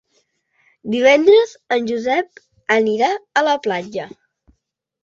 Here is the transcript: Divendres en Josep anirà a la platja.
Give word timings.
Divendres 0.95 1.53
en 1.77 1.87
Josep 1.93 2.43
anirà 2.79 3.13
a 3.13 3.47
la 3.51 3.55
platja. 3.69 4.13